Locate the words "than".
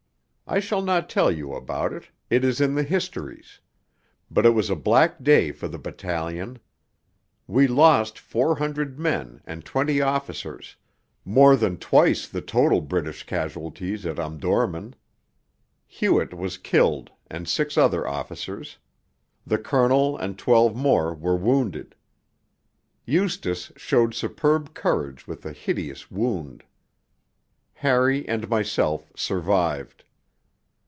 11.55-11.77